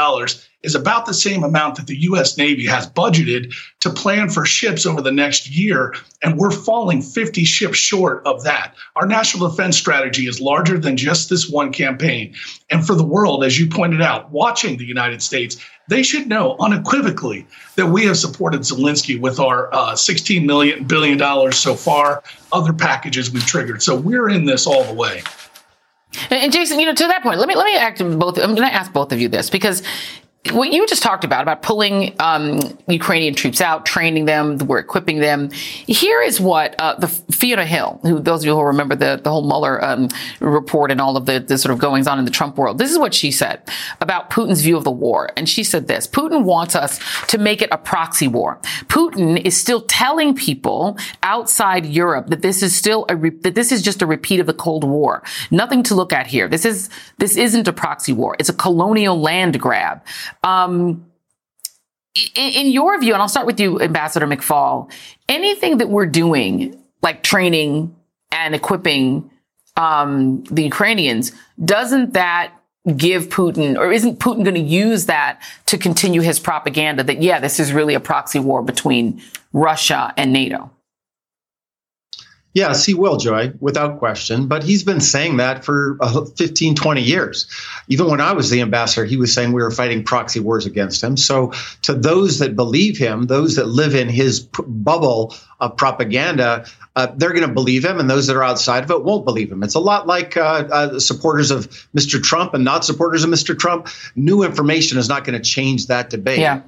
[0.64, 4.86] is about the same amount that the US Navy has budgeted to plan for ships
[4.86, 5.94] over the next year.
[6.22, 8.76] And we're falling 50 ships short of that.
[8.96, 12.36] Our national defense strategy is larger than just this one campaign.
[12.70, 15.58] And for the world, as you pointed out, watching the United States,
[15.88, 17.46] they should know unequivocally
[17.76, 22.72] that we have supported Zelensky with our uh, 16 million billion dollars so far, other
[22.72, 23.82] packages we've triggered.
[23.82, 25.24] So we're in this all the way.
[26.30, 28.38] And Jason, you know, to that point, let me let me ask both.
[28.38, 29.82] I'm going to ask both of you this because
[30.50, 35.20] what you just talked about about pulling um, Ukrainian troops out, training them, we're equipping
[35.20, 35.52] them.
[35.52, 39.30] Here is what uh, the Fiona Hill, who those of you who remember the the
[39.30, 42.32] whole Mueller um, report and all of the, the sort of goings on in the
[42.32, 42.80] Trump world.
[42.80, 43.62] This is what she said
[44.02, 47.62] about Putin's view of the war, and she said this: Putin wants us to make
[47.62, 48.60] it a proxy war.
[48.86, 53.72] Putin is still telling people outside Europe that this is still a re- that this
[53.72, 55.22] is just a repeat of the Cold War.
[55.52, 56.48] Nothing to look at here.
[56.48, 56.90] This is
[57.20, 58.36] this isn't a proxy war.
[58.40, 60.02] It's a colonial land grab.
[60.44, 61.06] Um,
[62.36, 64.92] in, in your view, and I'll start with you, Ambassador McFaul,
[65.30, 67.96] anything that we're doing, like training
[68.32, 69.30] and equipping
[69.78, 71.32] um, the Ukrainians,
[71.64, 72.54] doesn't that
[72.98, 77.40] give Putin, or isn't Putin going to use that to continue his propaganda that, yeah,
[77.40, 79.22] this is really a proxy war between
[79.54, 80.72] Russia and NATO?
[82.54, 84.48] Yes, he will, Joy, without question.
[84.48, 87.48] But he's been saying that for uh, 15, 20 years.
[87.88, 91.02] Even when I was the ambassador, he was saying we were fighting proxy wars against
[91.02, 91.16] him.
[91.16, 96.66] So, to those that believe him, those that live in his p- bubble of propaganda,
[96.98, 99.50] uh, they're going to believe him, and those that are outside of it won't believe
[99.50, 99.64] him.
[99.64, 102.22] It's a lot like uh, uh, supporters of Mr.
[102.22, 103.58] Trump and not supporters of Mr.
[103.58, 103.88] Trump.
[104.16, 106.40] New information is not going to change that debate.
[106.40, 106.62] Yeah.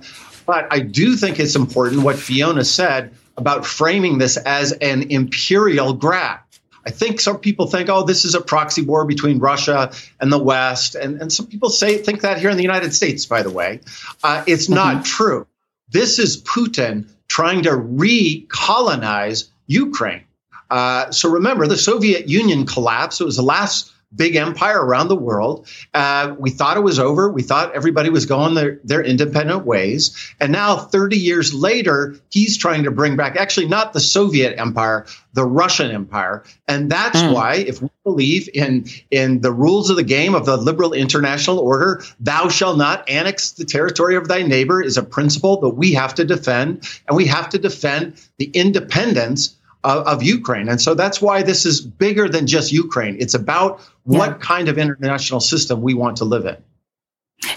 [0.46, 5.94] But I do think it's important what Fiona said about framing this as an imperial
[5.94, 6.40] grab.
[6.86, 10.38] I think some people think, oh, this is a proxy war between Russia and the
[10.38, 10.96] West.
[10.96, 13.80] And, and some people say think that here in the United States, by the way.
[14.24, 14.74] Uh, it's mm-hmm.
[14.76, 15.48] not true.
[15.90, 20.24] This is Putin trying to recolonize Ukraine.
[20.70, 23.22] Uh, so remember, the Soviet Union collapsed.
[23.22, 25.68] It was the last big empire around the world.
[25.94, 27.32] Uh, we thought it was over.
[27.32, 30.34] We thought everybody was going their, their independent ways.
[30.40, 35.06] And now, 30 years later, he's trying to bring back actually not the Soviet empire,
[35.34, 36.44] the Russian empire.
[36.68, 37.34] And that's mm.
[37.34, 41.60] why, if we believe in, in the rules of the game of the liberal international
[41.60, 45.94] order, thou shalt not annex the territory of thy neighbor is a principle that we
[45.94, 46.88] have to defend.
[47.08, 50.70] And we have to defend the independence of, of, Ukraine.
[50.70, 53.18] And so that's why this is bigger than just Ukraine.
[53.20, 54.20] It's about yeah.
[54.20, 56.58] what kind of international system we want to live in.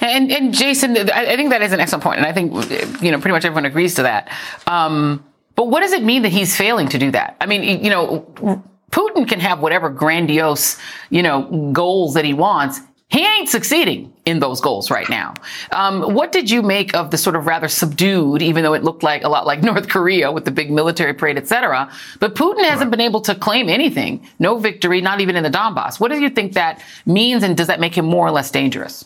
[0.00, 2.52] And, and Jason, I think that is an excellent point, and I think
[3.02, 4.32] you know pretty much everyone agrees to that.
[4.66, 5.24] Um,
[5.54, 7.36] but what does it mean that he's failing to do that?
[7.40, 10.78] I mean, you know, Putin can have whatever grandiose,
[11.10, 12.80] you know, goals that he wants.
[13.08, 15.34] He ain't succeeding in those goals right now.
[15.70, 19.04] Um, what did you make of the sort of rather subdued, even though it looked
[19.04, 21.90] like a lot like North Korea with the big military parade, et cetera?
[22.18, 26.00] But Putin hasn't been able to claim anything, no victory, not even in the Donbass.
[26.00, 29.04] What do you think that means, and does that make him more or less dangerous?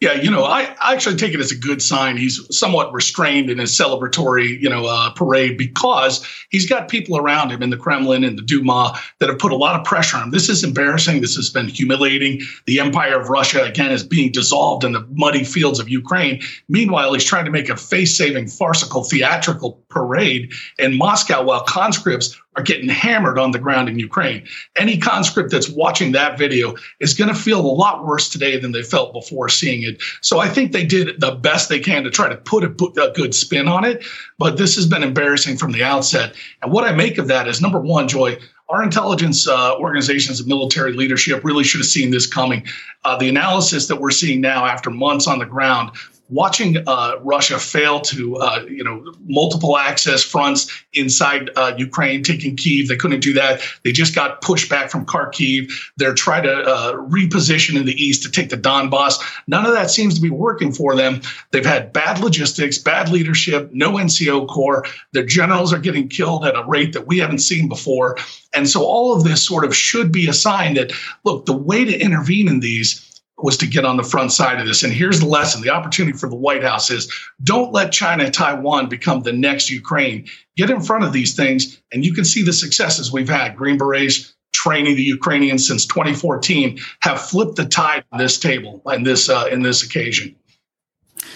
[0.00, 2.16] Yeah, you know, I, I actually take it as a good sign.
[2.16, 7.50] He's somewhat restrained in his celebratory, you know, uh, parade because he's got people around
[7.52, 10.24] him in the Kremlin and the Duma that have put a lot of pressure on
[10.24, 10.30] him.
[10.30, 11.20] This is embarrassing.
[11.20, 12.40] This has been humiliating.
[12.64, 16.40] The empire of Russia, again, is being dissolved in the muddy fields of Ukraine.
[16.70, 22.40] Meanwhile, he's trying to make a face saving, farcical, theatrical parade in Moscow while conscripts
[22.56, 24.44] are getting hammered on the ground in Ukraine.
[24.76, 28.72] Any conscript that's watching that video is going to feel a lot worse today than
[28.72, 30.02] they felt before seeing it.
[30.20, 33.12] So I think they did the best they can to try to put a, a
[33.12, 34.04] good spin on it.
[34.38, 36.34] But this has been embarrassing from the outset.
[36.62, 38.38] And what I make of that is number one, Joy,
[38.70, 42.64] our intelligence uh, organizations and military leadership really should have seen this coming.
[43.04, 45.90] Uh, the analysis that we're seeing now after months on the ground
[46.30, 52.56] watching uh, Russia fail to, uh, you know, multiple access fronts inside uh, Ukraine, taking
[52.56, 52.88] Kiev.
[52.88, 53.60] They couldn't do that.
[53.84, 55.72] They just got pushed back from Kharkiv.
[55.96, 59.20] They're trying to uh, reposition in the east to take the Donbass.
[59.46, 61.20] None of that seems to be working for them.
[61.50, 64.86] They've had bad logistics, bad leadership, no NCO corps.
[65.12, 68.16] Their generals are getting killed at a rate that we haven't seen before.
[68.52, 70.92] And so all of this sort of should be a sign that,
[71.24, 73.09] look, the way to intervene in these
[73.44, 74.82] was to get on the front side of this.
[74.82, 77.12] And here's the lesson the opportunity for the White House is
[77.42, 80.26] don't let China and Taiwan become the next Ukraine.
[80.56, 83.56] Get in front of these things, and you can see the successes we've had.
[83.56, 89.06] Green Berets training the Ukrainians since 2014 have flipped the tide on this table and
[89.06, 90.34] this uh, in this occasion.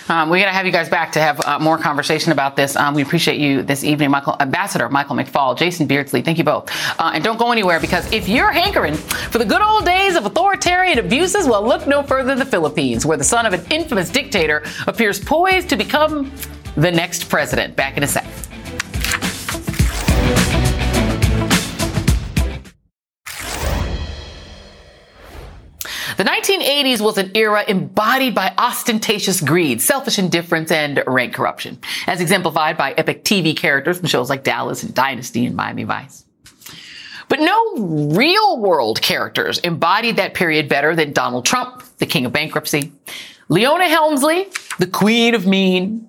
[0.08, 2.76] Um, we're going to have you guys back to have uh, more conversation about this.
[2.76, 6.20] Um, we appreciate you this evening, Michael, Ambassador Michael McFaul, Jason Beardsley.
[6.22, 6.70] Thank you both.
[6.98, 10.26] Uh, and don't go anywhere because if you're hankering for the good old days of
[10.26, 14.10] authoritarian abuses, well, look no further than the Philippines, where the son of an infamous
[14.10, 16.30] dictator appears poised to become
[16.76, 17.74] the next president.
[17.76, 18.26] Back in a sec.
[26.16, 32.20] The 1980s was an era embodied by ostentatious greed, selfish indifference, and rank corruption, as
[32.20, 36.24] exemplified by epic TV characters from shows like Dallas and Dynasty and Miami Vice.
[37.28, 37.74] But no
[38.14, 42.92] real world characters embodied that period better than Donald Trump, the king of bankruptcy,
[43.48, 44.46] Leona Helmsley,
[44.78, 46.06] the queen of mean,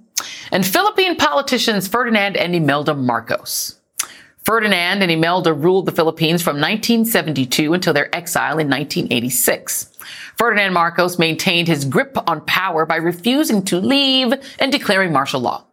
[0.51, 3.79] and Philippine politicians Ferdinand and Imelda Marcos.
[4.43, 9.94] Ferdinand and Imelda ruled the Philippines from 1972 until their exile in 1986.
[10.37, 15.65] Ferdinand Marcos maintained his grip on power by refusing to leave and declaring martial law.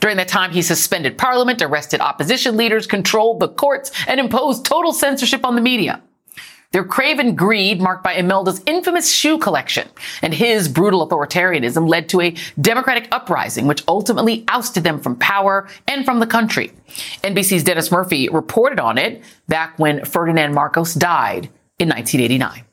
[0.00, 4.92] During that time, he suspended parliament, arrested opposition leaders, controlled the courts, and imposed total
[4.92, 6.02] censorship on the media.
[6.74, 9.88] Their craven greed, marked by Imelda's infamous shoe collection
[10.22, 15.68] and his brutal authoritarianism, led to a democratic uprising, which ultimately ousted them from power
[15.86, 16.72] and from the country.
[17.22, 21.48] NBC's Dennis Murphy reported on it back when Ferdinand Marcos died
[21.78, 22.64] in 1989.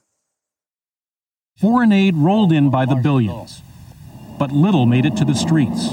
[1.62, 3.62] Foreign aid rolled in by the billions,
[4.40, 5.90] but little made it to the streets.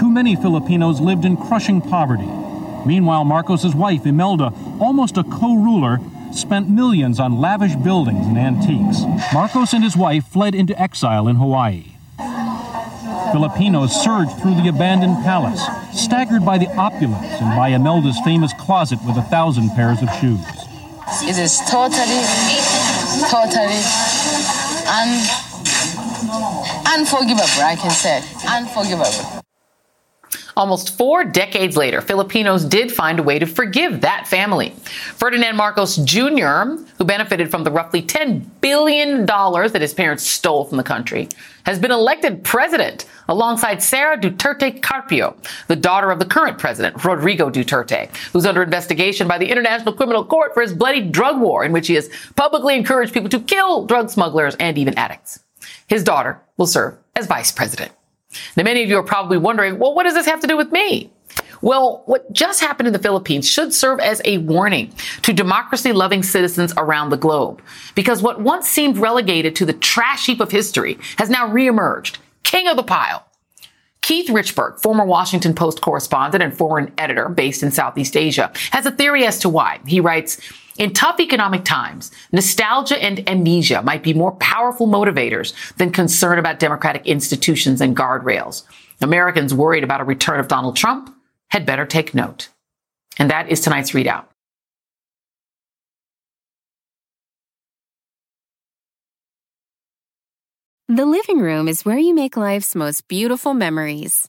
[0.00, 2.30] Too many Filipinos lived in crushing poverty.
[2.86, 4.50] Meanwhile, Marcos's wife, Imelda,
[4.80, 5.98] almost a co-ruler,
[6.32, 9.02] spent millions on lavish buildings and antiques.
[9.34, 11.96] Marcos and his wife fled into exile in Hawaii.
[13.30, 15.60] Filipinos surged through the abandoned palace,
[15.92, 20.40] staggered by the opulence and by Imelda's famous closet with a thousand pairs of shoes.
[21.28, 22.24] It is totally,
[23.28, 25.26] totally un-
[26.94, 28.22] unforgivable, I can say.
[28.48, 29.43] Unforgivable.
[30.56, 34.70] Almost four decades later, Filipinos did find a way to forgive that family.
[35.16, 40.76] Ferdinand Marcos Jr., who benefited from the roughly $10 billion that his parents stole from
[40.76, 41.28] the country,
[41.66, 45.36] has been elected president alongside Sara Duterte Carpio,
[45.66, 50.24] the daughter of the current president, Rodrigo Duterte, who's under investigation by the International Criminal
[50.24, 53.86] Court for his bloody drug war in which he has publicly encouraged people to kill
[53.86, 55.40] drug smugglers and even addicts.
[55.88, 57.92] His daughter will serve as vice president.
[58.56, 60.72] Now, many of you are probably wondering, well, what does this have to do with
[60.72, 61.10] me?
[61.60, 66.22] Well, what just happened in the Philippines should serve as a warning to democracy loving
[66.22, 67.62] citizens around the globe.
[67.94, 72.68] Because what once seemed relegated to the trash heap of history has now reemerged, king
[72.68, 73.26] of the pile.
[74.02, 78.90] Keith Richburg, former Washington Post correspondent and foreign editor based in Southeast Asia, has a
[78.90, 79.80] theory as to why.
[79.86, 80.38] He writes,
[80.78, 86.58] in tough economic times, nostalgia and amnesia might be more powerful motivators than concern about
[86.58, 88.64] democratic institutions and guardrails.
[89.00, 91.14] Americans worried about a return of Donald Trump
[91.48, 92.48] had better take note.
[93.18, 94.24] And that is tonight's ReidOut.
[100.88, 104.28] The living room is where you make life's most beautiful memories.